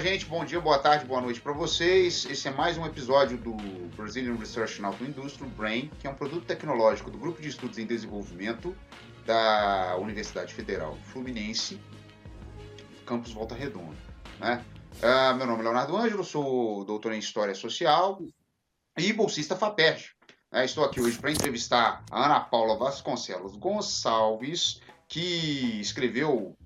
[0.00, 0.26] Gente.
[0.26, 2.24] Bom dia, boa tarde, boa noite para vocês.
[2.30, 3.52] Esse é mais um episódio do
[3.96, 7.78] Brazilian Research in Auto Industry, BRAIN, que é um produto tecnológico do Grupo de Estudos
[7.78, 8.76] em Desenvolvimento
[9.26, 11.80] da Universidade Federal Fluminense,
[13.04, 13.96] campus Volta Redonda.
[14.38, 14.64] Né?
[15.02, 18.22] Uh, meu nome é Leonardo Ângelo, sou doutor em História Social
[18.96, 20.10] e bolsista FAPERJ.
[20.52, 20.64] Né?
[20.64, 26.56] Estou aqui hoje para entrevistar a Ana Paula Vasconcelos Gonçalves, que escreveu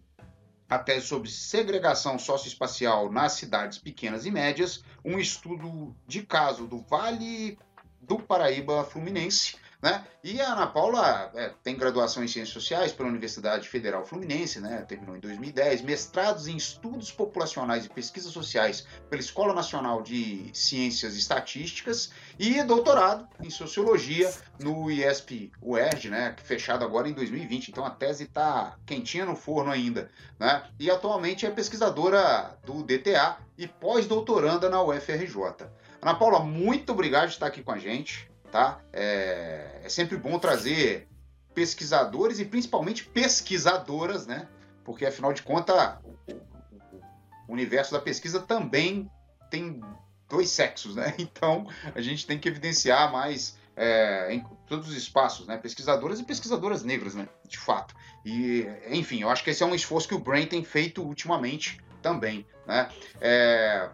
[0.75, 6.79] a tese sobre segregação socioespacial nas cidades pequenas e médias, um estudo de caso do
[6.79, 7.59] Vale
[8.01, 10.07] do Paraíba Fluminense, né?
[10.23, 14.85] E a Ana Paula é, tem graduação em Ciências Sociais pela Universidade Federal Fluminense, né?
[14.87, 21.17] terminou em 2010, mestrados em Estudos Populacionais e Pesquisas Sociais pela Escola Nacional de Ciências
[21.17, 26.37] Estatísticas e doutorado em Sociologia no IESP UERJ, né?
[26.45, 30.09] fechado agora em 2020, então a tese está quentinha no forno ainda.
[30.39, 30.63] Né?
[30.79, 35.67] E atualmente é pesquisadora do DTA e pós-doutoranda na UFRJ.
[36.01, 38.79] Ana Paula, muito obrigado por estar aqui com a gente tá?
[38.93, 41.09] É, é sempre bom trazer
[41.55, 44.47] pesquisadores e principalmente pesquisadoras, né?
[44.85, 45.97] Porque afinal de contas
[46.29, 49.11] o, universo da pesquisa também
[49.51, 49.81] tem
[50.29, 51.15] dois sexos, né?
[51.19, 55.57] Então a gente tem que evidenciar mais é, em todos os espaços, né?
[55.57, 57.27] Pesquisadoras e pesquisadoras negras, né?
[57.49, 57.95] De fato.
[58.25, 61.81] E, enfim, eu acho que esse é um esforço que o Brain tem feito ultimamente
[62.03, 62.91] também, né?
[63.19, 63.89] É,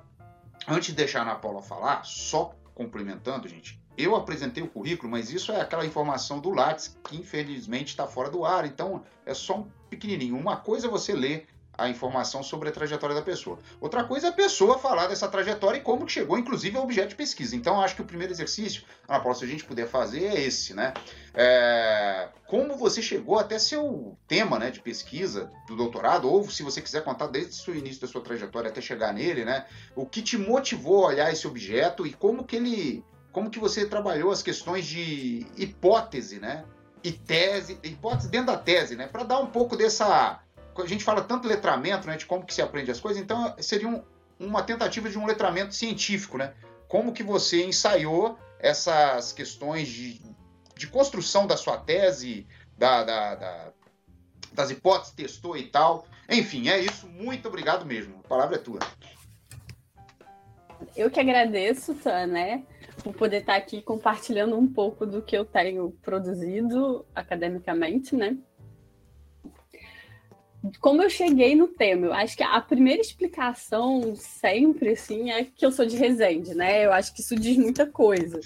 [0.66, 5.30] antes de deixar a Ana Paula falar, só complementando, gente, eu apresentei o currículo, mas
[5.30, 9.58] isso é aquela informação do Lattes que infelizmente está fora do ar, então é só
[9.58, 10.36] um pequenininho.
[10.36, 13.58] Uma coisa é você ler a informação sobre a trajetória da pessoa.
[13.80, 17.14] Outra coisa é a pessoa falar dessa trajetória e como chegou, inclusive, ao objeto de
[17.14, 17.54] pesquisa.
[17.54, 20.74] Então, acho que o primeiro exercício, Ana Paula, se a gente puder fazer, é esse,
[20.74, 20.92] né?
[21.32, 22.28] É...
[22.48, 27.04] Como você chegou até seu tema né, de pesquisa do doutorado, ou se você quiser
[27.04, 29.64] contar desde o início da sua trajetória até chegar nele, né?
[29.94, 33.04] O que te motivou a olhar esse objeto e como que ele
[33.38, 36.64] como que você trabalhou as questões de hipótese, né?
[37.04, 39.06] E tese, hipótese dentro da tese, né?
[39.06, 40.40] Para dar um pouco dessa.
[40.76, 42.16] A gente fala tanto letramento, né?
[42.16, 44.02] De como que se aprende as coisas, então seria um,
[44.40, 46.52] uma tentativa de um letramento científico, né?
[46.88, 50.20] Como que você ensaiou essas questões de,
[50.74, 52.44] de construção da sua tese,
[52.76, 53.72] da, da, da,
[54.50, 56.08] das hipóteses, testou e tal.
[56.28, 57.06] Enfim, é isso.
[57.06, 58.18] Muito obrigado mesmo.
[58.24, 58.80] A palavra é tua.
[60.96, 62.64] Eu que agradeço, Tan, né?
[63.08, 68.36] Por poder estar aqui compartilhando um pouco do que eu tenho produzido academicamente, né?
[70.78, 75.64] Como eu cheguei no tema, eu acho que a primeira explicação sempre, assim, é que
[75.64, 76.84] eu sou de Resende, né?
[76.84, 78.40] Eu acho que isso diz muita coisa.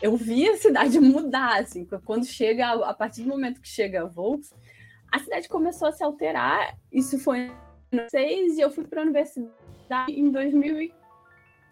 [0.00, 4.06] Eu vi a cidade mudar, assim, quando chega, a partir do momento que chega a
[4.06, 4.54] Volks,
[5.10, 6.78] a cidade começou a se alterar.
[6.92, 7.50] Isso foi
[7.90, 11.01] em 2006 e eu fui para a universidade em 2004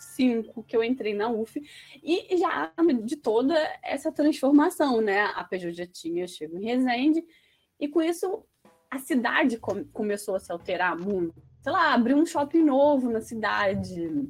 [0.00, 1.60] 2005 que eu entrei na UF
[2.02, 2.72] e já
[3.04, 5.22] de toda essa transformação, né?
[5.34, 7.22] A Peugeot já tinha chego em Resende
[7.78, 8.44] e com isso
[8.90, 11.40] a cidade com, começou a se alterar muito.
[11.62, 14.28] Sei lá, abriu um shopping novo na cidade,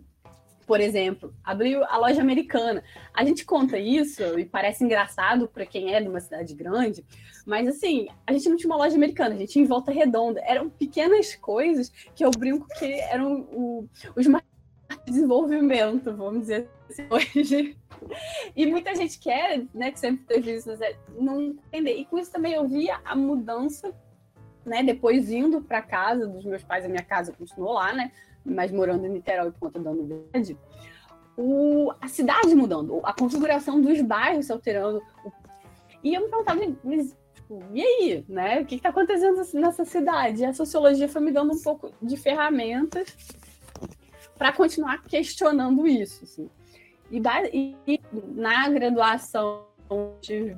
[0.67, 2.83] por exemplo, abriu a loja americana.
[3.15, 7.05] A gente conta isso e parece engraçado para quem é de uma cidade grande,
[7.47, 10.41] mas assim, a gente não tinha uma loja americana, a gente tinha em volta redonda.
[10.45, 14.27] Eram pequenas coisas que eu brinco que eram o, os
[15.07, 17.77] desenvolvimento, vamos dizer assim, hoje.
[18.57, 20.71] E muita gente quer, né, que sempre teve isso,
[21.19, 21.97] não entender.
[21.97, 23.95] E com isso também eu via a mudança,
[24.65, 28.11] né, depois indo para casa dos meus pais, a minha casa continuou lá, né,
[28.45, 30.57] mas morando em Niterói por conta da universidade,
[31.37, 35.03] o, a cidade mudando, a configuração dos bairros se alterando.
[36.03, 38.61] E eu me perguntava, mas tipo, e aí, né?
[38.61, 40.43] O que está acontecendo nessa cidade?
[40.43, 43.17] E a sociologia foi me dando um pouco de ferramentas
[44.41, 46.25] para continuar questionando isso.
[46.25, 46.49] Assim.
[47.11, 48.01] E, e,
[48.35, 49.67] na graduação
[50.23, 50.57] de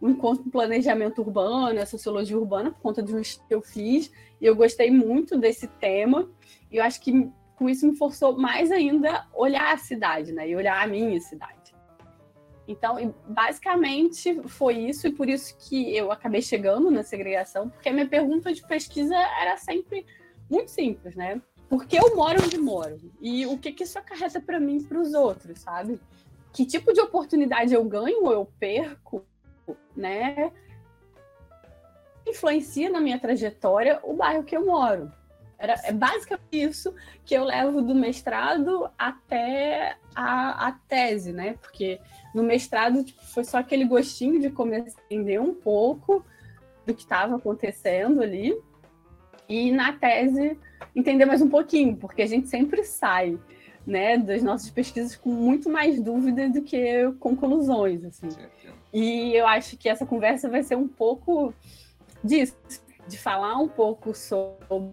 [0.00, 4.12] um encontro com planejamento urbano, a sociologia urbana, por conta de um que eu fiz,
[4.40, 6.30] e eu gostei muito desse tema,
[6.70, 10.54] e eu acho que com isso me forçou mais ainda olhar a cidade, né, e
[10.54, 11.74] olhar a minha cidade.
[12.68, 17.92] Então, basicamente foi isso, e por isso que eu acabei chegando na segregação, porque a
[17.92, 20.06] minha pergunta de pesquisa era sempre
[20.48, 21.42] muito simples, né?
[21.68, 24.98] Porque eu moro onde moro e o que, que isso acarreta para mim e para
[24.98, 26.00] os outros, sabe?
[26.52, 29.24] Que tipo de oportunidade eu ganho ou eu perco,
[29.94, 30.50] né?
[32.26, 35.12] Influencia na minha trajetória o bairro que eu moro.
[35.58, 36.94] Era, é basicamente isso
[37.24, 41.54] que eu levo do mestrado até a, a tese, né?
[41.60, 42.00] Porque
[42.34, 46.24] no mestrado tipo, foi só aquele gostinho de começar a entender um pouco
[46.86, 48.56] do que estava acontecendo ali.
[49.48, 50.58] E na tese
[50.94, 53.38] entender mais um pouquinho, porque a gente sempre sai
[53.86, 58.28] né, das nossas pesquisas com muito mais dúvidas do que conclusões, assim.
[58.92, 61.54] E eu acho que essa conversa vai ser um pouco
[62.22, 62.56] disso,
[63.06, 64.92] de falar um pouco sobre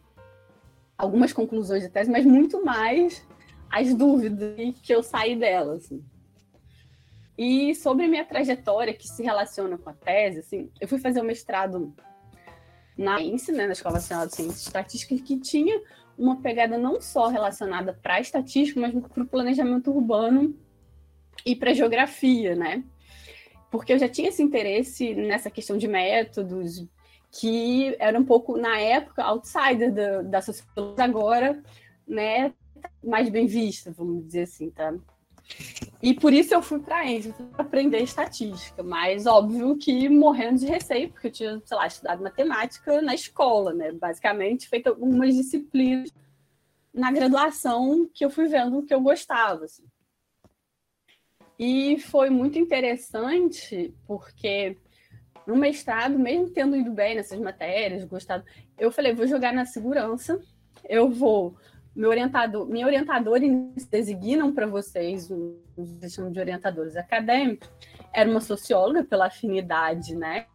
[0.98, 3.26] algumas conclusões da tese, mas muito mais
[3.70, 5.86] as dúvidas que eu saí delas.
[5.86, 6.04] Assim.
[7.38, 11.20] E sobre a minha trajetória que se relaciona com a tese, assim, eu fui fazer
[11.20, 11.94] o mestrado
[12.98, 15.82] na INSE, né, na Escola Nacional de Ciências Estatísticas, que tinha
[16.18, 20.56] uma pegada não só relacionada para estatística, mas para o planejamento urbano
[21.46, 22.84] e para geografia, né?
[23.70, 26.88] Porque eu já tinha esse interesse nessa questão de métodos,
[27.32, 31.62] que era um pouco, na época, outsider da, da agora,
[32.08, 32.54] né,
[33.04, 34.94] mais bem vista, vamos dizer assim, tá?
[36.02, 40.60] E por isso eu fui para a ENSE, para aprender estatística, mas óbvio que morrendo
[40.60, 43.92] de receio, porque eu tinha, sei lá, estudado matemática na escola, né?
[43.92, 46.12] Basicamente, feito algumas disciplinas
[46.94, 49.66] na graduação que eu fui vendo que eu gostava.
[49.66, 49.84] Assim.
[51.58, 54.78] E foi muito interessante, porque
[55.48, 58.44] no mestrado, mesmo tendo ido bem nessas matérias, gostado,
[58.78, 60.40] eu falei, vou jogar na segurança,
[60.88, 61.56] eu vou
[61.96, 63.42] meu orientador, minha orientadora
[63.90, 65.32] designam para vocês
[65.78, 67.70] os chamam de orientadores acadêmicos,
[68.14, 70.46] era uma socióloga pela afinidade, né,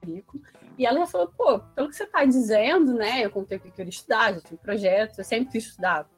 [0.78, 3.72] e ela falou, pô, pelo que você está dizendo, né, eu contei o que eu
[3.72, 6.08] queria estudar, já tinha projetos, eu sempre quis estudar,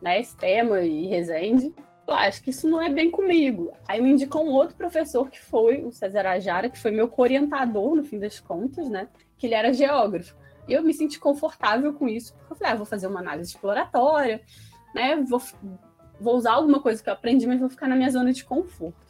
[0.00, 1.74] né, esse tema e Resende,
[2.06, 3.70] eu acho que isso não é bem comigo.
[3.86, 7.94] Aí me indicou um outro professor que foi o César Ajara, que foi meu orientador
[7.94, 10.34] no fim das contas, né, que ele era geógrafo.
[10.66, 13.52] E eu me senti confortável com isso, porque eu falei, ah, vou fazer uma análise
[13.52, 14.42] exploratória,
[14.98, 15.16] né?
[15.28, 15.40] Vou,
[16.20, 19.06] vou usar alguma coisa que eu aprendi, mas vou ficar na minha zona de conforto.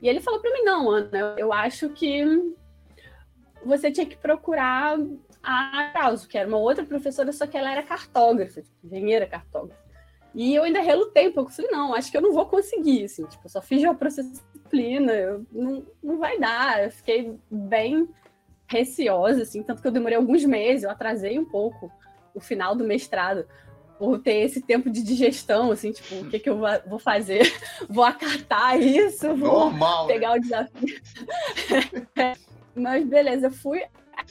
[0.00, 2.54] E ele falou para mim: não, Ana, eu acho que
[3.64, 4.98] você tinha que procurar
[5.42, 9.80] a Krause, que era uma outra professora, só que ela era cartógrafa, tipo, engenheira cartógrafa.
[10.34, 13.26] E eu ainda relutei um pouco, falei, não, acho que eu não vou conseguir, assim,
[13.26, 17.36] tipo, eu só fiz o processo de disciplina, eu, não, não vai dar, eu fiquei
[17.50, 18.08] bem
[18.66, 21.92] receosa, assim, tanto que eu demorei alguns meses, eu atrasei um pouco
[22.34, 23.46] o final do mestrado,
[24.02, 26.58] por ter esse tempo de digestão, assim, tipo, o que, que eu
[26.88, 27.42] vou fazer?
[27.88, 29.28] Vou acatar isso?
[29.36, 30.38] Vou Normal, pegar né?
[30.38, 31.00] o desafio.
[32.74, 33.80] Mas beleza, fui.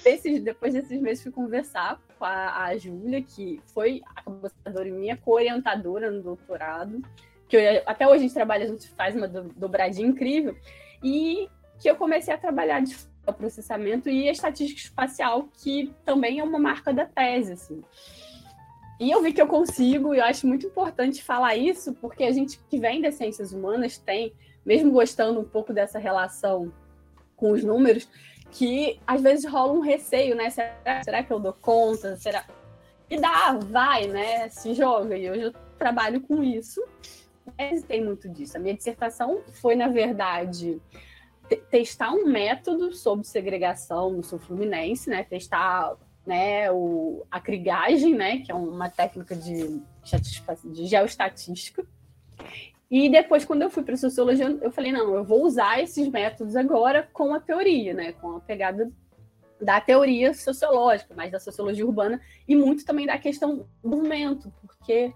[0.04, 6.12] Esses, depois desses meses, fui conversar com a, a Júlia, que foi a minha co-orientadora
[6.12, 7.02] no doutorado,
[7.48, 10.54] que eu, até hoje a gente trabalha, a gente faz uma dobradinha incrível,
[11.02, 11.48] e
[11.80, 12.94] que eu comecei a trabalhar de
[13.38, 17.82] processamento e estatística espacial, que também é uma marca da tese, assim.
[19.02, 22.32] E eu vi que eu consigo, e eu acho muito importante falar isso, porque a
[22.32, 24.32] gente que vem das ciências humanas tem,
[24.64, 26.72] mesmo gostando um pouco dessa relação
[27.36, 28.08] com os números,
[28.52, 30.52] que às vezes rola um receio, né?
[30.52, 32.16] Será, será que eu dou conta?
[32.16, 32.46] Será?
[33.10, 34.48] E dá, vai, né?
[34.50, 35.18] Se joga.
[35.18, 36.80] E hoje eu trabalho com isso.
[37.58, 38.56] Mas tem muito disso.
[38.56, 40.80] A minha dissertação foi, na verdade,
[41.72, 45.24] testar um método sobre segregação no sul fluminense, né?
[45.24, 49.82] Testar né, o, a crigagem, né, que é uma técnica de,
[50.66, 51.86] de geoestatística.
[52.90, 56.56] E depois, quando eu fui para sociologia, eu falei, não, eu vou usar esses métodos
[56.56, 58.92] agora com a teoria, né, com a pegada
[59.62, 65.14] da teoria sociológica, mas da sociologia urbana, e muito também da questão do movimento, porque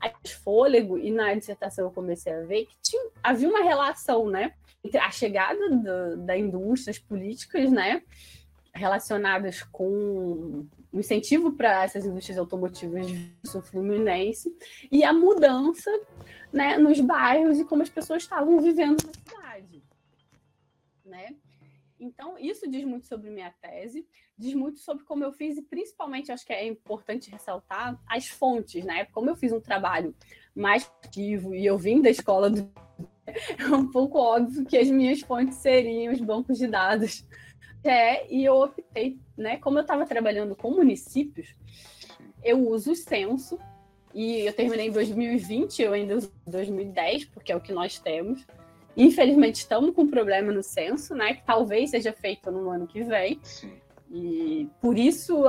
[0.00, 0.10] a
[0.42, 4.52] fôlego, e na dissertação eu comecei a ver que tinha, havia uma relação, né,
[4.84, 8.02] entre a chegada do, da indústria, as políticas, né,
[8.80, 13.06] relacionadas com incentivo para essas indústrias automotivas
[13.52, 14.52] do Fluminense
[14.90, 15.90] e a mudança
[16.52, 19.82] né, nos bairros e como as pessoas estavam vivendo na cidade.
[21.04, 21.36] Né?
[22.00, 24.06] Então, isso diz muito sobre minha tese,
[24.36, 28.82] diz muito sobre como eu fiz, e principalmente acho que é importante ressaltar as fontes,
[28.82, 29.04] né?
[29.06, 30.14] Como eu fiz um trabalho
[30.54, 32.70] mais ativo e eu vim da escola do.
[33.58, 37.24] É um pouco óbvio que as minhas fontes seriam os bancos de dados
[37.82, 39.56] é, e eu optei, né?
[39.56, 41.54] Como eu estava trabalhando com municípios,
[42.42, 43.58] eu uso o censo,
[44.14, 48.46] e eu terminei em 2020, eu ainda uso 2010, porque é o que nós temos.
[48.96, 51.34] Infelizmente, estamos com um problema no censo, né?
[51.34, 53.40] Que talvez seja feito no ano que vem.
[54.10, 55.44] E por isso,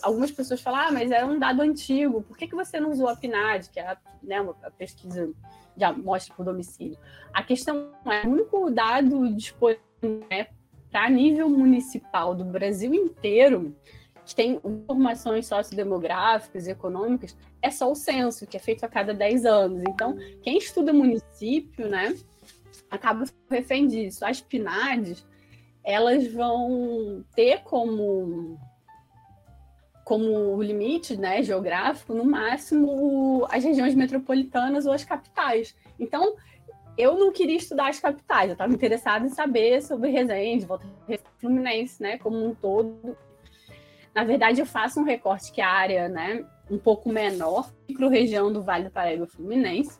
[0.00, 3.08] algumas pessoas falam, ah, mas é um dado antigo, por que, que você não usou
[3.08, 5.32] a PNAD, que é a, né, a pesquisa
[5.76, 6.96] de amostra por domicílio?
[7.32, 9.80] A questão é, o único dado disponível
[10.30, 10.46] né,
[10.94, 13.74] para nível municipal do Brasil inteiro,
[14.24, 19.12] que tem informações sociodemográficas e econômicas, é só o censo, que é feito a cada
[19.12, 19.82] 10 anos.
[19.88, 22.14] Então, quem estuda município, né,
[22.88, 24.24] acaba refém disso.
[24.24, 25.26] As PNADs,
[25.82, 28.56] elas vão ter como
[30.04, 35.74] como limite né, geográfico, no máximo, as regiões metropolitanas ou as capitais.
[35.98, 36.36] Então,
[36.96, 40.86] eu não queria estudar as capitais, eu estava interessada em saber sobre Resende, Volta
[41.38, 43.16] Fluminense, né, como um todo.
[44.14, 48.62] Na verdade, eu faço um recorte que a área, né, um pouco menor, micro-região do
[48.62, 49.98] Vale do Paraíba Fluminense.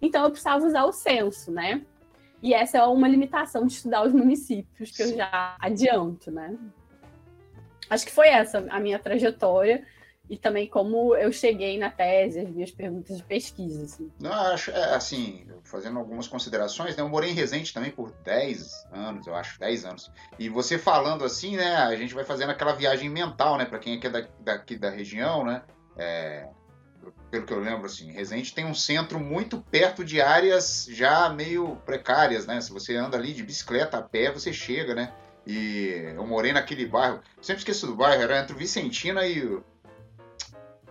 [0.00, 1.82] Então, eu precisava usar o censo, né?
[2.42, 6.58] E essa é uma limitação de estudar os municípios, que eu já adianto, né?
[7.88, 9.86] Acho que foi essa a minha trajetória
[10.32, 13.84] e também como eu cheguei na tese, as minhas perguntas de pesquisa.
[13.84, 14.10] Assim.
[14.18, 18.86] Não, acho, é, assim, fazendo algumas considerações, né, eu morei em Resende também por 10
[18.90, 20.10] anos, eu acho, 10 anos.
[20.38, 24.00] E você falando assim, né, a gente vai fazendo aquela viagem mental, né, para quem
[24.02, 25.60] é, é da, daqui da região, né,
[25.98, 26.48] é,
[27.30, 31.76] pelo que eu lembro, assim, Resende tem um centro muito perto de áreas já meio
[31.84, 35.12] precárias, né, se você anda ali de bicicleta a pé, você chega, né,
[35.46, 39.60] e eu morei naquele bairro, sempre esqueço do bairro, era entre Vicentina e.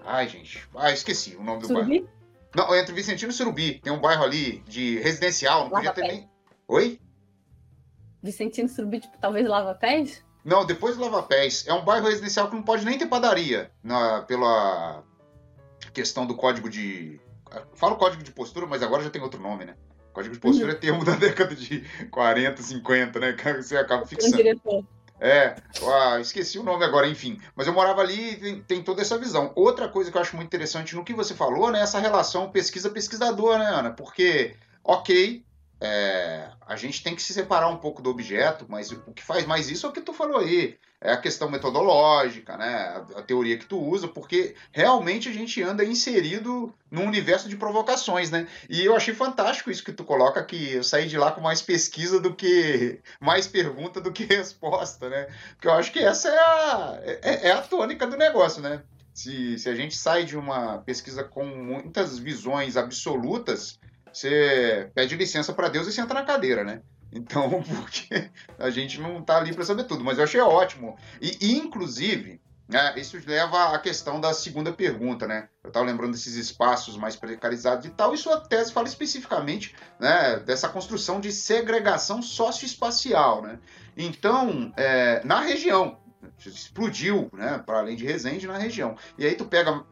[0.05, 0.67] Ai, gente.
[0.75, 2.01] Ah, esqueci o nome do Surubi?
[2.01, 2.10] bairro.
[2.55, 3.79] Não, entre Vicentina e Surubi.
[3.79, 6.29] Tem um bairro ali de residencial, não Lava podia ter nem.
[6.67, 7.00] Oi?
[8.22, 10.24] Vicentino e Surubi, tipo, talvez Lava Pés?
[10.43, 11.65] Não, depois do Lava Pés.
[11.67, 15.03] É um bairro residencial que não pode nem ter padaria na, pela
[15.93, 17.20] questão do código de.
[17.74, 19.75] Falo código de postura, mas agora já tem outro nome, né?
[20.13, 20.77] Código de postura uhum.
[20.77, 23.34] é termo da década de 40, 50, né?
[23.34, 24.38] Que você acaba fixando.
[24.38, 24.86] diretor.
[25.24, 25.56] É,
[25.88, 27.40] ah, esqueci o nome agora, enfim.
[27.56, 29.51] Mas eu morava ali e tem, tem, toda essa visão.
[29.56, 31.80] Outra coisa que eu acho muito interessante no que você falou, né?
[31.80, 33.92] Essa relação pesquisa-pesquisador, né, Ana?
[33.92, 35.46] Porque, ok,
[35.80, 39.46] é, a gente tem que se separar um pouco do objeto, mas o que faz
[39.46, 43.03] mais isso é o que tu falou aí é a questão metodológica, né?
[43.15, 48.29] A, teoria que tu usa, porque realmente a gente anda inserido num universo de provocações,
[48.29, 48.48] né?
[48.70, 51.60] E eu achei fantástico isso que tu coloca, que eu saí de lá com mais
[51.62, 55.27] pesquisa do que mais pergunta do que resposta, né?
[55.53, 58.84] Porque eu acho que essa é a, é, é a tônica do negócio, né?
[59.12, 63.79] Se, se a gente sai de uma pesquisa com muitas visões absolutas,
[64.13, 66.81] você pede licença para Deus e senta na cadeira, né?
[67.12, 70.98] Então, porque a gente não está ali para saber tudo, mas eu achei ótimo.
[71.22, 72.41] E, inclusive,
[72.72, 75.50] né, isso leva à questão da segunda pergunta, né?
[75.62, 80.38] Eu estava lembrando desses espaços mais precarizados e tal, e sua tese fala especificamente né,
[80.39, 83.60] dessa construção de segregação socioespacial, né?
[83.98, 86.00] Então, é, na região,
[86.46, 88.96] explodiu, né, para além de Resende, na região.
[89.18, 89.84] E aí tu pega,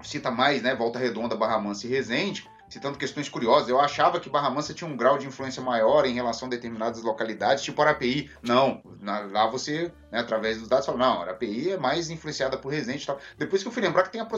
[0.00, 3.68] cita mais, né, Volta Redonda, Barra Mansa e Resende, citando questões curiosas.
[3.68, 7.02] Eu achava que Barra Mansa tinha um grau de influência maior em relação a determinadas
[7.02, 8.30] localidades, tipo Arapi.
[8.42, 12.72] Não, na, lá você, né, através dos dados, fala, não, Arapi é mais influenciada por
[12.72, 13.18] Resende e tal.
[13.38, 14.28] Depois que eu fui lembrar que tem a,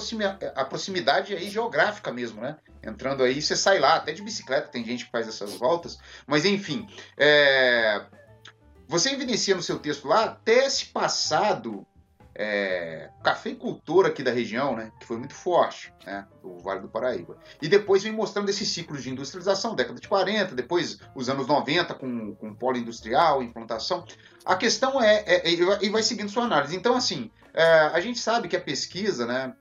[0.54, 2.56] a proximidade aí geográfica mesmo, né?
[2.82, 5.99] Entrando aí, você sai lá, até de bicicleta, tem gente que faz essas voltas.
[6.26, 8.02] Mas enfim, é...
[8.87, 11.87] você evidencia no seu texto lá até esse passado
[12.38, 17.37] é, cafeicultor aqui da região, né, que foi muito forte, né, do Vale do Paraíba.
[17.61, 21.95] E depois vem mostrando esses ciclos de industrialização, década de 40, depois os anos 90
[21.95, 24.04] com, com polo industrial, implantação.
[24.45, 26.76] A questão é, é, é e vai seguindo sua análise.
[26.76, 29.52] Então, assim, é, a gente sabe que a pesquisa, né,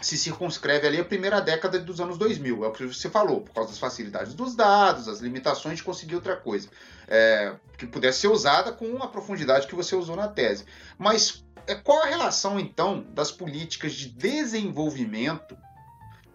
[0.00, 3.52] se circunscreve ali a primeira década dos anos 2000, é o que você falou, por
[3.52, 6.68] causa das facilidades dos dados, as limitações de conseguir outra coisa,
[7.08, 10.64] é, que pudesse ser usada com a profundidade que você usou na tese.
[10.96, 15.56] Mas é, qual a relação, então, das políticas de desenvolvimento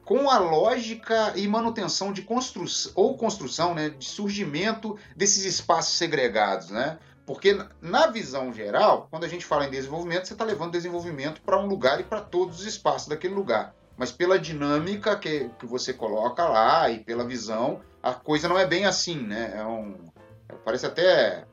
[0.03, 6.69] com a lógica e manutenção de construção ou construção, né, de surgimento desses espaços segregados,
[6.69, 6.99] né?
[7.25, 11.57] Porque na visão geral, quando a gente fala em desenvolvimento, você está levando desenvolvimento para
[11.57, 13.73] um lugar e para todos os espaços daquele lugar.
[13.97, 18.65] Mas pela dinâmica que, que você coloca lá e pela visão, a coisa não é
[18.65, 19.53] bem assim, né?
[19.55, 19.95] É um,
[20.65, 21.45] parece até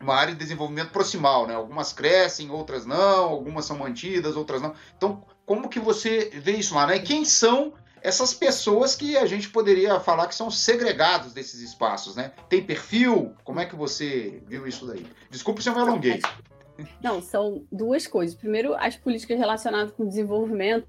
[0.00, 1.54] uma área de desenvolvimento proximal, né?
[1.54, 4.74] Algumas crescem, outras não, algumas são mantidas, outras não.
[4.96, 6.98] Então, como que você vê isso lá, né?
[6.98, 12.32] quem são essas pessoas que a gente poderia falar que são segregados desses espaços, né?
[12.50, 13.32] Tem perfil?
[13.42, 15.06] Como é que você viu isso daí?
[15.30, 16.20] Desculpa se eu me alonguei.
[17.02, 18.36] Não, são duas coisas.
[18.36, 20.86] Primeiro, as políticas relacionadas com desenvolvimento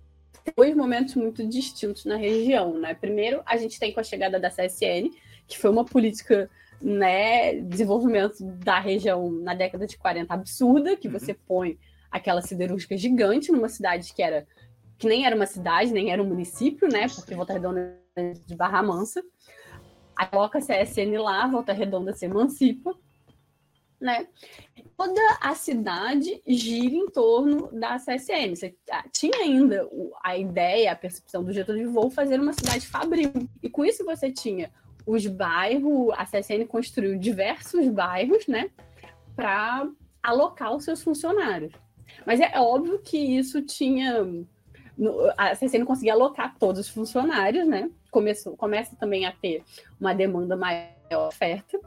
[0.57, 2.93] dois momentos muito distintos na região, né?
[2.93, 5.09] Primeiro, a gente tem com a chegada da CSN,
[5.47, 6.49] que foi uma política
[6.81, 11.13] né, desenvolvimento da região na década de 40 absurda, que uhum.
[11.13, 11.79] você põe
[12.11, 14.45] aquela siderúrgica gigante numa cidade que era
[14.97, 17.07] que nem era uma cidade, nem era um município, né?
[17.07, 19.23] Porque Volta Redonda é de Barra Mansa.
[20.15, 22.95] Aí coloca a CSN lá, Volta Redonda se emancipa,
[23.99, 24.27] né?
[24.97, 28.55] Toda a cidade gira em torno da CSN.
[28.55, 29.89] Você ah, tinha ainda
[30.23, 33.31] a ideia, a percepção do Getúlio de Voo fazer uma cidade fabril.
[33.61, 34.71] E com isso você tinha
[35.05, 38.71] os bairros, a CSN construiu diversos bairros, né,
[39.35, 39.87] para
[40.23, 41.73] alocar os seus funcionários.
[42.25, 44.25] Mas é óbvio que isso tinha.
[45.37, 47.89] A CC não conseguia alocar todos os funcionários, né?
[48.09, 49.63] Começou, começa também a ter
[49.99, 51.79] uma demanda maior oferta.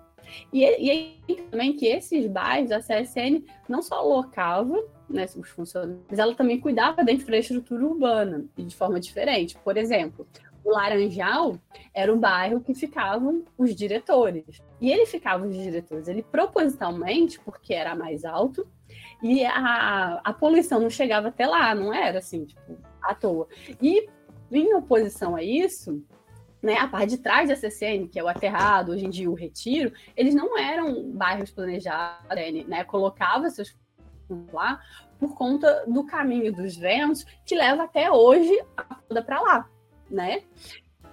[0.53, 6.03] E, e aí também que esses bairros, a CSN não só alocava né, os funcionários,
[6.09, 9.57] mas ela também cuidava da infraestrutura urbana e de forma diferente.
[9.65, 10.27] Por exemplo,
[10.65, 11.59] o Laranjal
[11.95, 14.63] era o bairro que ficavam os diretores.
[14.81, 18.67] E ele ficava os diretores, ele propositalmente, porque era mais alto,
[19.23, 23.49] e a, a poluição não chegava até lá, não era assim, tipo, à toa.
[23.81, 24.09] E
[24.51, 26.03] em oposição a isso,
[26.63, 29.35] né, a parte de trás da CCN, que é o aterrado, hoje em dia o
[29.35, 32.27] retiro, eles não eram bairros planejados,
[32.67, 33.77] né, colocava seus
[34.53, 34.81] lá
[35.19, 39.69] por conta do caminho dos ventos que leva até hoje a toda para lá,
[40.11, 40.43] né?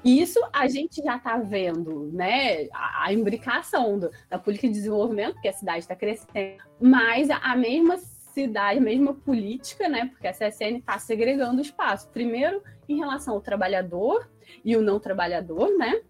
[0.03, 2.67] Isso a gente já está vendo, né?
[2.71, 7.55] A, a imbricação do, da política de desenvolvimento, porque a cidade está crescendo, mas a
[7.55, 7.97] mesma
[8.35, 10.07] cidade, a mesma política, né?
[10.07, 12.09] Porque a CSN está segregando o espaço.
[12.09, 14.29] Primeiro, em relação ao trabalhador
[14.63, 16.01] e o não trabalhador, né?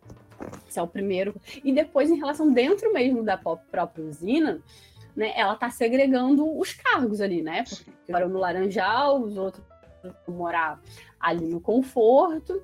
[0.67, 1.39] Esse é o primeiro.
[1.63, 4.59] E depois, em relação dentro mesmo da própria usina,
[5.15, 5.33] né?
[5.35, 7.63] Ela está segregando os cargos ali, né?
[7.63, 9.63] Porque moram no Laranjal, os outros
[10.27, 10.81] morar
[11.19, 12.61] ali no conforto.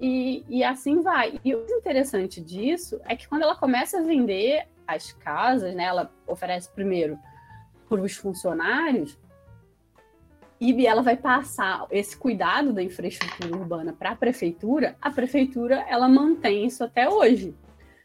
[0.00, 1.40] E, e assim vai.
[1.44, 6.12] E o interessante disso é que quando ela começa a vender as casas, né, ela
[6.26, 7.18] oferece primeiro
[7.88, 9.18] para os funcionários,
[10.60, 16.08] e ela vai passar esse cuidado da infraestrutura urbana para a prefeitura, a prefeitura ela
[16.08, 17.54] mantém isso até hoje,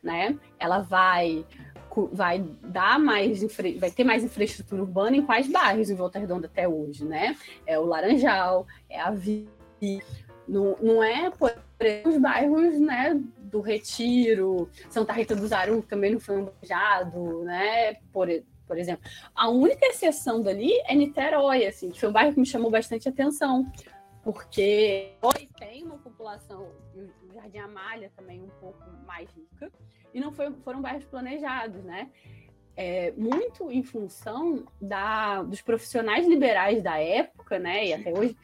[0.04, 0.38] né?
[0.60, 1.46] Ela vai
[2.14, 3.42] vai dar mais
[3.78, 7.36] vai ter mais infraestrutura urbana em quais bairros em Volta Redonda até hoje, né?
[7.66, 9.48] É o Laranjal, é a Vi,
[10.48, 11.54] não, não é por
[12.06, 16.50] os bairros, né, do Retiro, Santa Rita do Zaru também não foi um
[17.44, 18.28] né, por,
[18.72, 19.04] por exemplo.
[19.36, 23.10] A única exceção dali é Niterói, assim, que foi um bairro que me chamou bastante
[23.10, 23.70] atenção,
[24.24, 29.70] porque Niterói tem uma população, o Jardim Amália também um pouco mais rica,
[30.14, 32.10] e não foi, foram bairros planejados, né?
[32.78, 38.38] É, muito em função da, dos profissionais liberais da época, né, e até hoje,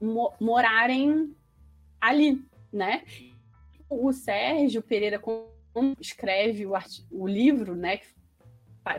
[0.00, 1.36] mo morarem
[2.00, 2.42] ali,
[2.72, 3.04] né?
[3.90, 5.20] O Sérgio Pereira
[6.00, 6.72] escreve o,
[7.10, 8.17] o livro, né, que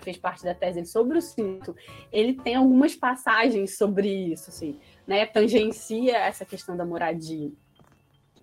[0.02, 1.76] fez parte da tese sobre o cinto,
[2.12, 7.52] ele tem algumas passagens sobre isso, assim, né, tangencia essa questão da moradia.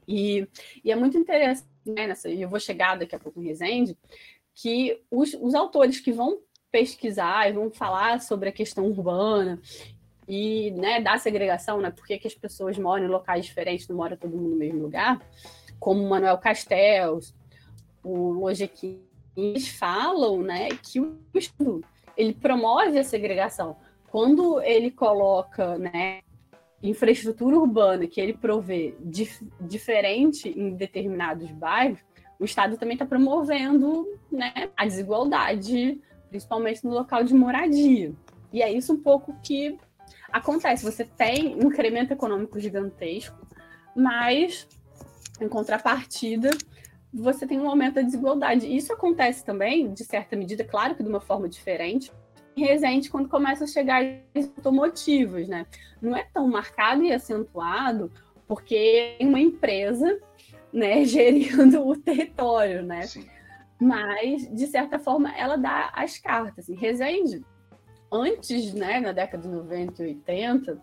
[0.09, 0.47] E,
[0.85, 3.97] e é muito interessante, né, nessa, e eu vou chegar daqui a pouco em Resende,
[4.55, 6.39] que os, os autores que vão
[6.71, 9.61] pesquisar e vão falar sobre a questão urbana
[10.29, 14.17] e né, da segregação, né, por que as pessoas moram em locais diferentes, não mora
[14.17, 15.21] todo mundo no mesmo lugar,
[15.79, 17.35] como Manuel Castells,
[18.03, 19.06] o Lojequim,
[19.37, 21.85] eles falam né, que o estudo
[22.17, 23.77] ele promove a segregação.
[24.11, 26.21] Quando ele coloca né,
[26.83, 32.01] infraestrutura urbana que ele provê dif diferente em determinados bairros,
[32.39, 38.13] o Estado também está promovendo né, a desigualdade, principalmente no local de moradia.
[38.53, 39.79] E é isso um pouco que
[40.33, 40.85] acontece.
[40.85, 43.47] Você tem um incremento econômico gigantesco,
[43.95, 44.69] mas
[45.41, 46.51] em contrapartida,
[47.17, 48.75] você tem um aumento da desigualdade.
[48.75, 52.13] Isso acontece também, de certa medida, claro que de uma forma diferente,
[52.57, 54.03] em Resende, quando começa a chegar
[54.35, 55.67] os automotivos, né?
[56.01, 58.11] Não é tão marcado e acentuado,
[58.47, 60.19] porque tem uma empresa
[60.73, 63.03] né, gerindo o território, né?
[63.03, 63.27] Sim.
[63.79, 66.69] Mas, de certa forma, ela dá as cartas.
[66.69, 67.45] Em Resende,
[68.11, 70.83] antes, né, na década de 90 e 80,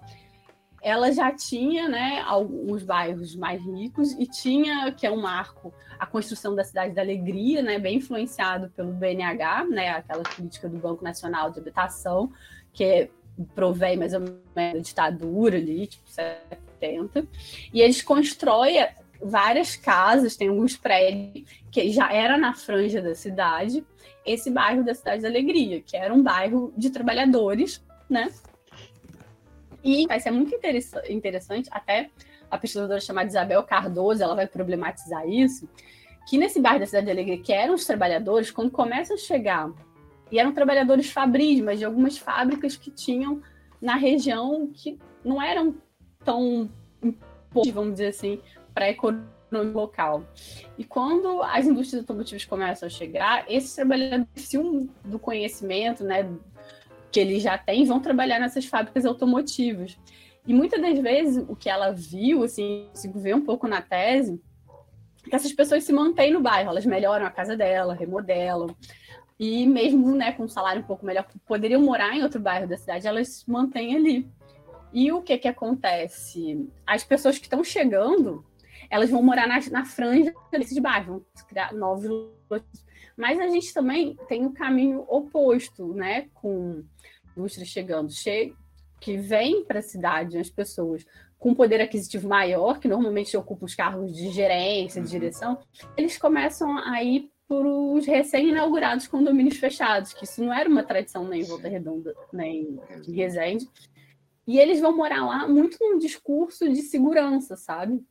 [0.83, 6.05] ela já tinha né, alguns bairros mais ricos e tinha, que é um marco, a
[6.05, 11.01] construção da Cidade da Alegria, né, bem influenciado pelo BNH, né, aquela política do Banco
[11.01, 12.29] Nacional de Habitação,
[12.73, 13.09] que
[13.55, 17.25] provém mais ou menos da ditadura ali, tipo 70,
[17.73, 18.85] e eles constroem
[19.21, 23.85] várias casas, tem alguns prédios que já era na franja da cidade,
[24.25, 28.29] esse bairro da Cidade da Alegria, que era um bairro de trabalhadores, né,
[29.83, 30.55] e vai ser muito
[31.09, 32.09] interessante, até
[32.49, 35.67] a pesquisadora chamada Isabel Cardoso, ela vai problematizar isso,
[36.27, 39.71] que nesse bairro da Cidade de Alegria, que eram os trabalhadores, quando começam a chegar,
[40.31, 43.41] e eram trabalhadores fabris, mas de algumas fábricas que tinham
[43.81, 45.75] na região que não eram
[46.23, 46.69] tão
[47.01, 48.39] importantes, vamos dizer assim,
[48.73, 50.23] para a economia local.
[50.77, 54.49] E quando as indústrias automotivas começam a chegar, esses trabalhadores
[55.05, 56.27] do conhecimento, né,
[57.13, 59.97] que eles já têm vão trabalhar nessas fábricas automotivas.
[60.47, 64.41] E muitas das vezes o que ela viu, assim, consigo ver um pouco na tese,
[65.25, 68.75] é que essas pessoas se mantêm no bairro, elas melhoram a casa dela, remodelam.
[69.39, 72.77] e mesmo né, com um salário um pouco melhor, poderiam morar em outro bairro da
[72.77, 74.27] cidade, elas se mantêm ali.
[74.91, 76.67] E o que, que acontece?
[76.85, 78.43] As pessoas que estão chegando,
[78.89, 82.09] elas vão morar na, na franja desses bairros, vão criar novos
[83.17, 86.29] mas a gente também tem o um caminho oposto, né?
[86.33, 86.83] Com
[87.35, 88.53] indústria chegando, che
[88.99, 91.05] que vem para a cidade as pessoas
[91.37, 95.19] com poder aquisitivo maior, que normalmente ocupam os cargos de gerência, de uhum.
[95.19, 95.59] direção,
[95.97, 101.27] eles começam a ir para os recém-inaugurados condomínios fechados, que isso não era uma tradição
[101.27, 103.67] nem em Volta Redonda, nem em Resende.
[104.47, 108.01] E eles vão morar lá muito num discurso de segurança, sabe?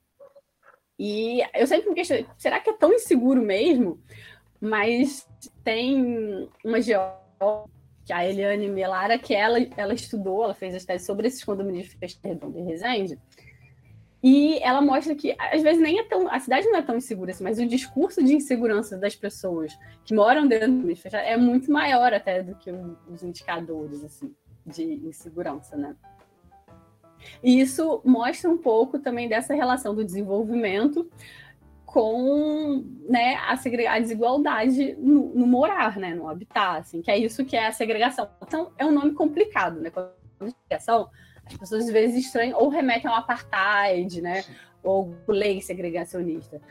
[0.98, 3.98] E eu sempre me questionei, será que é tão inseguro mesmo?
[4.64, 5.28] Mas
[5.64, 7.20] tem uma geóloga
[8.04, 11.88] que a Eliane Melara, que ela, ela estudou, ela fez as teses sobre esses condomínios
[11.88, 13.18] de Festa Redonda e Resende,
[14.22, 16.32] e ela mostra que, às vezes, nem é tão.
[16.32, 20.14] A cidade não é tão insegura assim, mas o discurso de insegurança das condomínio que
[20.14, 22.70] moram dentro do fechado é muito maior até do que
[23.10, 24.32] os indicadores assim,
[24.64, 25.96] de insegurança, né?
[27.42, 31.10] E isso mostra um pouco também dessa relação do desenvolvimento
[31.92, 37.44] com né, a, a desigualdade no, no, morar, né, no habitat, assim, que é isso
[37.44, 38.30] que é a segregação.
[38.42, 39.90] Então, é um nome complicado, né?
[39.90, 41.10] Quando segregação,
[41.44, 44.42] as pessoas às vezes estranham ou remetem ao apartheid, né?
[44.82, 46.62] Ou lei segregacionista.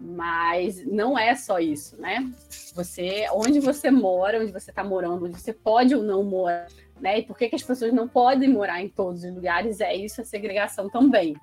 [0.00, 2.28] Mas não é só isso, né?
[2.74, 6.66] Você, onde você mora, onde você está morando, onde você pode ou não morar,
[7.00, 7.20] né?
[7.20, 9.80] E por que, que as pessoas não podem morar em todos os lugares?
[9.80, 11.36] É isso a segregação também,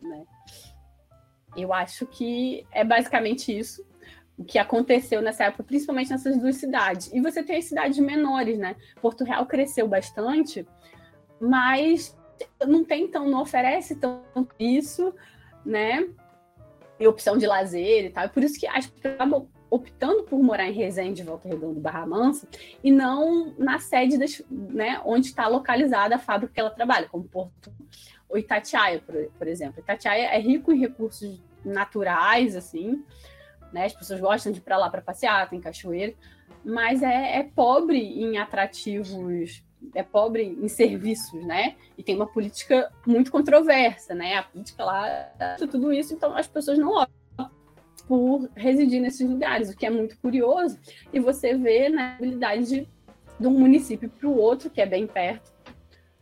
[0.00, 0.24] né?
[1.60, 3.86] Eu acho que é basicamente isso
[4.38, 7.10] o que aconteceu nessa época, principalmente nessas duas cidades.
[7.12, 8.76] E você tem as cidades menores, né?
[9.02, 10.64] Porto Real cresceu bastante,
[11.40, 12.16] mas
[12.64, 15.12] não tem tão, não oferece tanto isso,
[15.66, 16.08] né?
[17.00, 18.26] E opção de lazer e tal.
[18.26, 22.06] E por isso que as pessoas acabam optando por morar em Resende, Volta Redonda, Barra
[22.06, 22.48] Mansa,
[22.82, 27.24] e não na sede das, né, onde está localizada a fábrica que ela trabalha, como
[27.24, 27.70] Porto
[28.28, 29.80] ou Itatiaia, por, por exemplo.
[29.80, 33.04] Itatiaia é rico em recursos naturais, assim,
[33.72, 33.86] né?
[33.86, 36.14] As pessoas gostam de ir para lá para passear, tem cachoeira,
[36.64, 39.62] mas é, é, pobre em atrativos,
[39.94, 41.76] é pobre em serviços, né?
[41.96, 44.36] E tem uma política muito controversa, né?
[44.36, 47.18] A política lá, tudo isso, então as pessoas não optam
[48.06, 50.78] por residir nesses lugares, o que é muito curioso,
[51.12, 52.88] e você vê na habilidade de,
[53.38, 55.52] de um município para o outro, que é bem perto,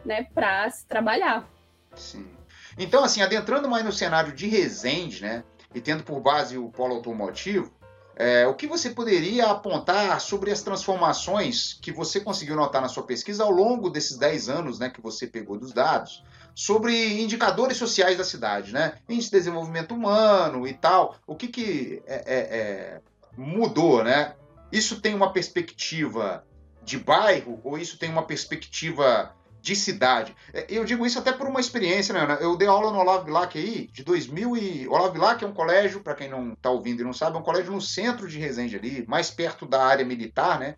[0.05, 1.49] né, para se trabalhar.
[1.95, 2.36] Sim.
[2.79, 6.95] Então, assim, adentrando mais no cenário de Resende, né, e tendo por base o polo
[6.95, 7.73] automotivo,
[8.19, 13.03] é, o que você poderia apontar sobre as transformações que você conseguiu notar na sua
[13.03, 18.17] pesquisa ao longo desses 10 anos né, que você pegou dos dados, sobre indicadores sociais
[18.17, 18.95] da cidade, né?
[19.07, 21.17] Índice de desenvolvimento humano e tal.
[21.27, 23.01] O que, que é, é, é
[23.37, 24.35] mudou, né?
[24.73, 26.43] Isso tem uma perspectiva
[26.83, 29.36] de bairro ou isso tem uma perspectiva
[29.67, 30.35] de cidade.
[30.55, 32.39] É, eu digo isso até por uma experiência, né?
[32.41, 34.87] Eu dei aula no Olavo Bilac aí, de 2000 e...
[34.87, 37.43] Olavo Bilac é um colégio, para quem não está ouvindo e não sabe, é um
[37.43, 40.77] colégio no centro de Resende ali, mais perto da área militar, né?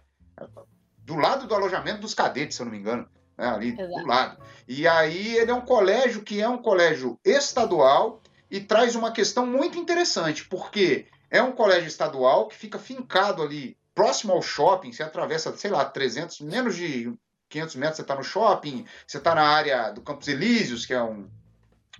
[1.04, 3.06] Do lado do alojamento dos cadetes, se eu não me engano.
[3.36, 3.46] Né?
[3.46, 3.88] Ali Exato.
[3.90, 4.42] do lado.
[4.66, 9.44] E aí ele é um colégio que é um colégio estadual e traz uma questão
[9.44, 15.02] muito interessante, porque é um colégio estadual que fica fincado ali próximo ao shopping, você
[15.02, 17.12] atravessa, sei lá, 300, menos de
[17.48, 21.02] 500 metros você está no shopping, você está na área do Campos Elíseos, que é
[21.02, 21.28] um,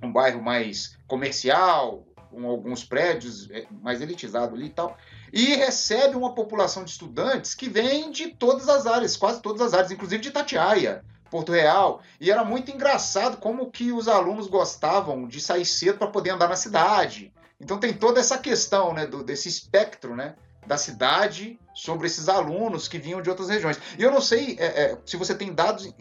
[0.02, 4.96] um bairro mais comercial, com alguns prédios é, mais elitizados ali e tal,
[5.32, 9.74] e recebe uma população de estudantes que vem de todas as áreas, quase todas as
[9.74, 15.26] áreas, inclusive de Tatiaia, Porto Real, e era muito engraçado como que os alunos gostavam
[15.26, 17.32] de sair cedo para poder andar na cidade.
[17.60, 20.36] Então tem toda essa questão, né, do, desse espectro, né,
[20.68, 23.80] da cidade sobre esses alunos que vinham de outras regiões.
[23.98, 25.92] E eu não sei é, é, se você tem dados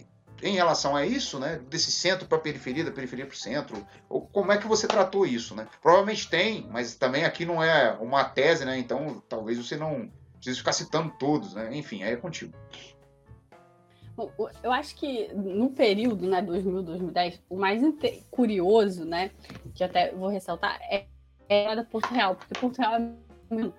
[0.43, 4.21] em relação a isso, né, desse centro para periferia, da periferia para o centro, ou
[4.21, 5.67] como é que você tratou isso, né?
[5.81, 8.77] Provavelmente tem, mas também aqui não é uma tese, né?
[8.77, 11.75] Então talvez você não precise ficar citando todos, né?
[11.75, 12.53] Enfim, aí é contigo.
[14.15, 17.81] Bom, eu acho que no período, né, 2000, 2010, o mais
[18.29, 19.31] curioso, né,
[19.73, 21.05] que até vou ressaltar, é,
[21.47, 23.71] é a da Porto Real, porque Porto Real é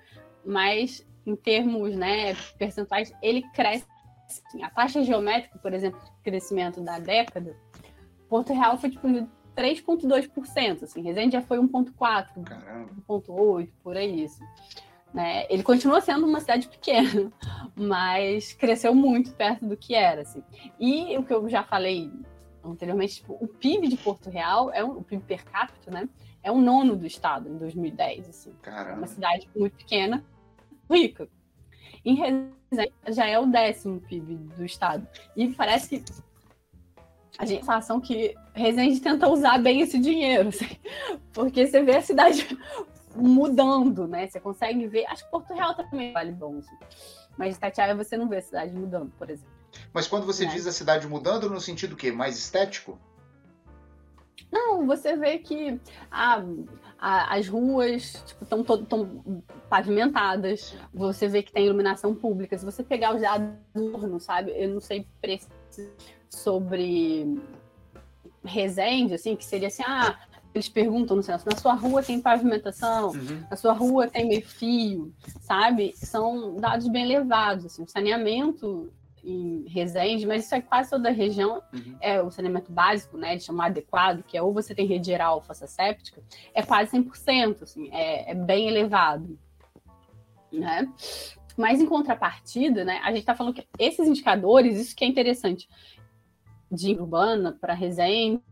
[0.48, 3.86] mas em termos né, percentuais, ele cresce.
[4.26, 7.54] Assim, a taxa geométrica, por exemplo, de crescimento da década,
[8.28, 12.26] Porto Real foi tipo de 3,2%, assim, Resende já foi 1,4%,
[13.08, 14.42] 1,8%, por aí isso.
[15.12, 15.46] Né?
[15.50, 17.32] Ele continua sendo uma cidade pequena,
[17.74, 20.22] mas cresceu muito perto do que era.
[20.22, 20.42] Assim.
[20.78, 22.10] E o que eu já falei
[22.62, 26.08] anteriormente, tipo, o PIB de Porto Real, é um, o PIB per capita, né?
[26.42, 28.28] É o nono do estado em 2010.
[28.28, 28.52] Assim.
[28.62, 28.98] Caramba.
[28.98, 30.24] Uma cidade muito pequena,
[30.90, 31.28] rica.
[32.04, 32.58] em Resende
[33.08, 35.06] já é o décimo PIB do estado.
[35.36, 36.04] E parece que
[37.38, 40.76] a gente a sensação que Resende tenta usar bem esse dinheiro, assim,
[41.32, 42.58] porque você vê a cidade
[43.14, 44.26] mudando, né?
[44.26, 45.06] Você consegue ver.
[45.06, 46.58] Acho que Porto Real também vale bom.
[46.58, 46.76] Assim.
[47.36, 49.52] Mas Itatiaia você não vê a cidade mudando, por exemplo.
[49.92, 50.48] Mas quando você é.
[50.48, 52.98] diz a cidade mudando, no sentido que mais estético?
[54.50, 56.42] Não, você vê que a,
[56.98, 62.56] a, as ruas estão tipo, tão pavimentadas, você vê que tem iluminação pública.
[62.56, 64.52] Se você pegar os dados do sabe?
[64.56, 65.50] Eu não sei preciso
[66.30, 67.40] sobre
[68.44, 70.18] Resende, assim, que seria assim, ah,
[70.54, 73.44] eles perguntam no censo, na sua rua tem pavimentação, uhum.
[73.50, 75.92] na sua rua tem meio fio, sabe?
[75.96, 78.90] São dados bem elevados, assim, o saneamento
[79.24, 81.96] em Resende, mas isso é quase toda a região, uhum.
[82.00, 85.36] é o saneamento básico, né, de chamar adequado, que é ou você tem rede geral
[85.36, 86.22] ou fossa séptica,
[86.54, 89.38] é quase 100%, assim, é, é bem elevado,
[90.52, 90.92] né?
[91.56, 95.68] Mas em contrapartida, né, a gente está falando que esses indicadores, isso que é interessante,
[96.70, 98.42] de urbana para Resende,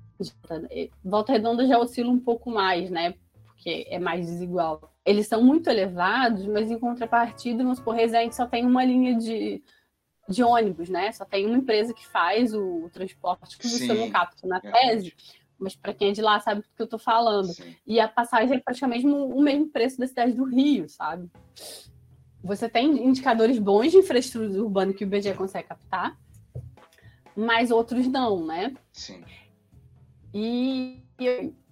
[1.04, 3.14] Volta Redonda já oscila um pouco mais, né?
[3.44, 4.92] Porque é mais desigual.
[5.04, 9.62] Eles são muito elevados, mas em contrapartida, vamos por Resende só tem uma linha de,
[10.28, 11.12] de ônibus, né?
[11.12, 15.14] Só tem uma empresa que faz o, transporte que você não capta na tese.
[15.58, 17.48] Mas para quem é de lá sabe do que eu estou falando.
[17.48, 17.74] Sim.
[17.86, 21.30] E a passagem é praticamente o mesmo preço da cidade do Rio, sabe?
[22.42, 26.16] Você tem indicadores bons de infraestrutura urbana que o IBGE consegue captar,
[27.34, 28.74] mas outros não, né?
[28.92, 29.24] Sim.
[30.32, 31.02] E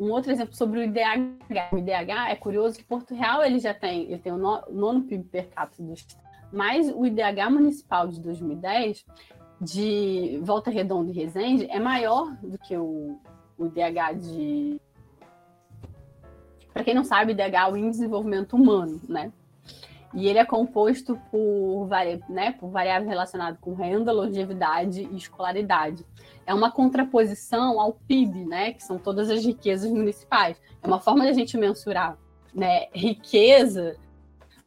[0.00, 1.72] um outro exemplo sobre o IDH.
[1.72, 5.24] O IDH é curioso que Porto Real ele já tem, ele tem o nono PIB
[5.24, 6.22] per capita do estado,
[6.54, 9.04] mas o IDH municipal de 2010
[9.60, 13.18] de Volta Redonda e Resende é maior do que o,
[13.58, 14.80] o IDH de
[16.72, 19.32] para quem não sabe, IDH é o Índice de Desenvolvimento Humano, né?
[20.12, 21.88] E ele é composto por,
[22.28, 26.04] né, por variáveis relacionadas com renda, longevidade e escolaridade.
[26.46, 30.60] É uma contraposição ao PIB, né, que são todas as riquezas municipais.
[30.82, 32.16] É uma forma de a gente mensurar
[32.52, 33.96] né, riqueza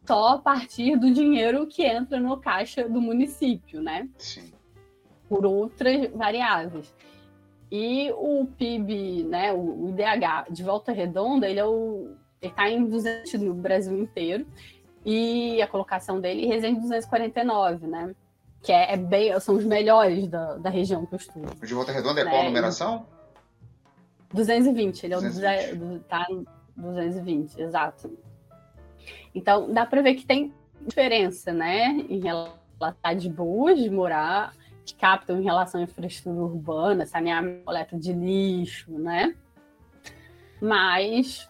[0.07, 4.07] só a partir do dinheiro que entra no caixa do município, né?
[4.17, 4.53] Sim.
[5.27, 6.93] Por outras variáveis.
[7.69, 12.85] E o PIB, né, o IDH de Volta Redonda, ele é o ele está em
[12.85, 14.45] 200 no Brasil inteiro
[15.03, 18.15] e a colocação dele Resende 249, né?
[18.61, 21.51] Que é, é, bem, são os melhores da, da região que eu estudo.
[21.61, 22.29] O de Volta Redonda é né?
[22.29, 23.05] qual a numeração?
[24.33, 25.81] 220, ele é 220.
[25.81, 26.27] o tá
[26.75, 28.26] 220, exato.
[29.33, 32.57] Então, dá para ver que tem diferença, né, em relação
[33.01, 34.53] a de boas de morar,
[34.85, 39.35] que captam em relação à infraestrutura urbana, saneamento, coleta de lixo, né?
[40.61, 41.49] Mas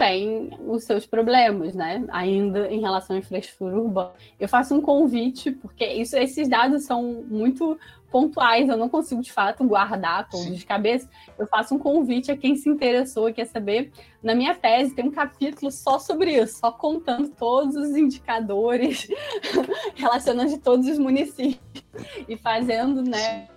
[0.00, 2.02] tem os seus problemas, né?
[2.08, 4.12] Ainda em relação à infraestrutura urbana.
[4.40, 7.78] Eu faço um convite, porque isso, esses dados são muito
[8.10, 11.06] pontuais, eu não consigo de fato guardar todos de cabeça.
[11.38, 13.92] Eu faço um convite a quem se interessou e quer saber.
[14.22, 19.06] Na minha tese tem um capítulo só sobre isso, só contando todos os indicadores
[19.94, 21.84] relacionando de todos os municípios
[22.26, 23.48] e fazendo, né,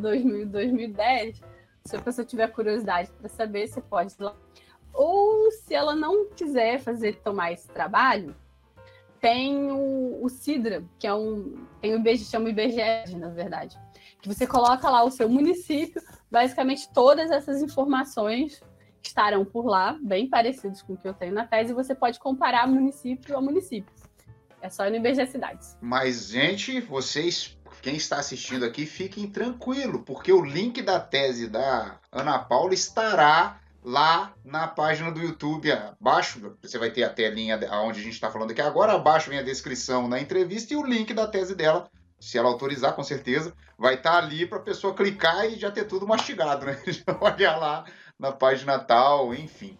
[0.00, 1.40] 2000, 2010.
[1.84, 4.34] Se a pessoa tiver curiosidade para saber, você pode ir lá
[4.96, 8.34] ou se ela não quiser fazer tomar esse trabalho,
[9.20, 10.28] tem o, o
[10.98, 11.66] que é um.
[11.80, 13.78] Tem o IBGE, chama IBGE, na verdade.
[14.20, 18.62] Que você coloca lá o seu município, basicamente todas essas informações
[19.02, 22.18] estarão por lá, bem parecidos com o que eu tenho na tese, e você pode
[22.18, 23.92] comparar município a município.
[24.60, 25.76] É só no IBGE Cidades.
[25.80, 32.00] Mas, gente, vocês, quem está assistindo aqui, fiquem tranquilo, porque o link da tese da
[32.10, 38.00] Ana Paula estará lá na página do YouTube, abaixo, você vai ter a telinha onde
[38.00, 41.14] a gente está falando aqui agora, abaixo vem a descrição na entrevista e o link
[41.14, 44.92] da tese dela, se ela autorizar, com certeza, vai estar tá ali para a pessoa
[44.92, 46.76] clicar e já ter tudo mastigado, né?
[46.84, 47.84] Já olhar lá
[48.18, 49.78] na página tal, enfim.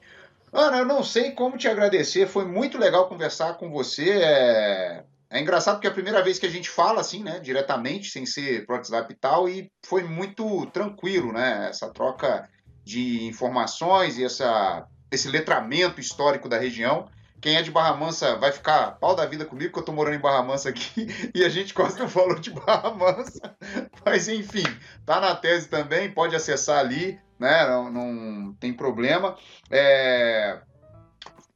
[0.53, 4.09] Ana, eu não sei como te agradecer, foi muito legal conversar com você.
[4.23, 8.11] É, é engraçado porque é a primeira vez que a gente fala assim, né, diretamente,
[8.11, 12.49] sem ser pro WhatsApp e tal, e foi muito tranquilo, né, essa troca
[12.87, 17.09] de informações e essa, esse letramento histórico da região.
[17.41, 20.15] Quem é de Barra Mansa vai ficar pau da vida comigo, porque eu tô morando
[20.15, 23.57] em Barra Mansa aqui e a gente quase não falou de Barra Mansa.
[24.07, 24.63] Mas enfim,
[25.05, 27.67] tá na tese também, pode acessar ali, né?
[27.67, 29.37] Não, não tem problema.
[29.69, 30.61] É...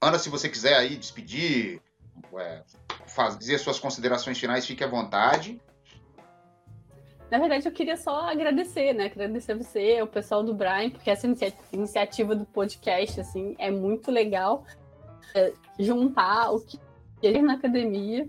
[0.00, 1.80] Ana, se você quiser aí despedir,
[2.38, 2.62] é,
[3.06, 5.60] fazer suas considerações finais, fique à vontade.
[7.30, 9.06] Na verdade, eu queria só agradecer, né?
[9.06, 11.28] Agradecer você, o pessoal do Brian, porque essa
[11.72, 14.64] iniciativa do podcast, assim, é muito legal.
[15.34, 16.78] É, juntar o que
[17.22, 18.28] é na academia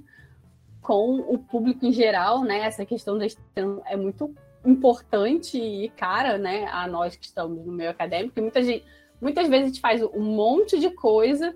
[0.81, 2.59] com o público em geral, né?
[2.59, 7.71] Essa questão da extensão é muito importante e cara, né, a nós que estamos no
[7.71, 8.85] meio acadêmico, e muita gente,
[9.19, 11.55] muitas vezes a gente faz um monte de coisa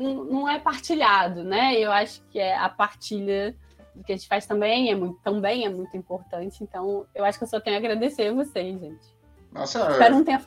[0.00, 1.74] não é partilhado, né?
[1.78, 3.54] Eu acho que é a partilha
[3.94, 6.62] do que a gente faz também é muito, também é muito importante.
[6.62, 9.21] Então, eu acho que eu só tenho a agradecer a vocês, gente.
[9.52, 10.40] Nossa, Espero não tenha,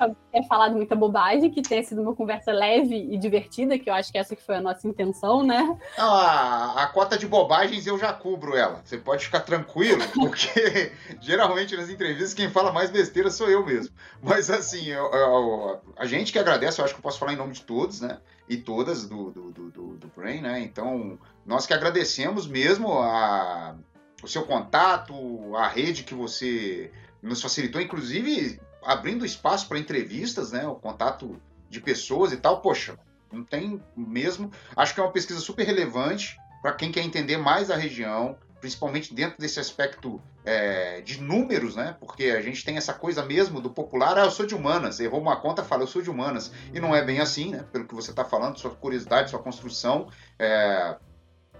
[0.50, 4.18] falado muita bobagem, que tenha sido uma conversa leve e divertida, que eu acho que
[4.18, 5.78] essa que foi a nossa intenção, né?
[5.96, 8.82] Não, a, a cota de bobagens eu já cubro ela.
[8.84, 10.92] Você pode ficar tranquilo, porque
[11.22, 13.94] geralmente nas entrevistas quem fala mais besteira sou eu mesmo.
[14.24, 17.38] Mas assim, eu, eu, a gente que agradece, eu acho que eu posso falar em
[17.38, 18.18] nome de todos, né?
[18.50, 20.62] E todas do, do, do, do, do Brain, né?
[20.62, 23.76] Então, nós que agradecemos mesmo a,
[24.24, 25.14] o seu contato,
[25.56, 26.92] a rede que você
[27.22, 30.66] nos facilitou, inclusive abrindo espaço para entrevistas, né?
[30.68, 32.62] O contato de pessoas e tal.
[32.62, 32.98] Poxa,
[33.32, 34.52] não tem mesmo.
[34.76, 39.14] Acho que é uma pesquisa super relevante para quem quer entender mais a região, principalmente
[39.14, 41.96] dentro desse aspecto é, de números, né?
[42.00, 45.22] Porque a gente tem essa coisa mesmo do popular, ah, eu sou de humanas, errou
[45.22, 46.52] uma conta, fala, eu sou de humanas.
[46.74, 47.66] E não é bem assim, né?
[47.72, 50.10] Pelo que você está falando, sua curiosidade, sua construção.
[50.40, 50.96] É,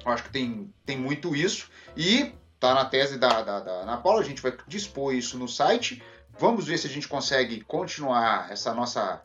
[0.04, 1.70] eu acho que tem, tem muito isso.
[1.96, 5.48] E tá na tese da, da, da Ana Paula, a gente vai dispor isso no
[5.48, 6.02] site.
[6.38, 9.22] Vamos ver se a gente consegue continuar essa nossa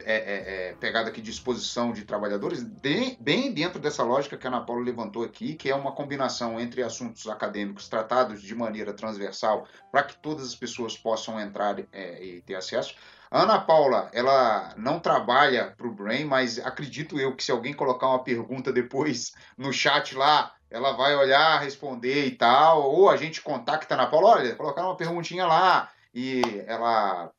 [0.00, 4.46] é, é, é, pegada aqui de exposição de trabalhadores, de, bem dentro dessa lógica que
[4.46, 8.92] a Ana Paula levantou aqui, que é uma combinação entre assuntos acadêmicos tratados de maneira
[8.92, 12.94] transversal para que todas as pessoas possam entrar é, e ter acesso.
[13.30, 17.72] A Ana Paula, ela não trabalha para o Brain, mas acredito eu que se alguém
[17.72, 23.16] colocar uma pergunta depois no chat lá, ela vai olhar, responder e tal, ou a
[23.16, 27.30] gente contacta a Ana Paula, olha, colocar uma perguntinha lá, e ela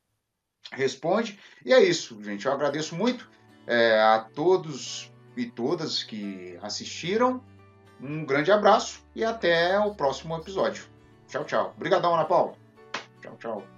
[0.71, 1.39] responde.
[1.65, 2.45] E é isso, gente.
[2.45, 3.29] Eu agradeço muito
[3.67, 7.43] é, a todos e todas que assistiram.
[8.01, 10.85] Um grande abraço e até o próximo episódio.
[11.27, 11.73] Tchau, tchau.
[11.75, 12.53] Obrigadão, Ana Paula.
[13.21, 13.72] Tchau, tchau.